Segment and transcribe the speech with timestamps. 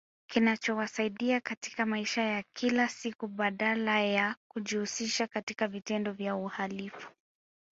[0.27, 7.07] Kinachowasaidia katika maisha ya kila siku badala ya kujihusisha katika vitendo vya uhalifu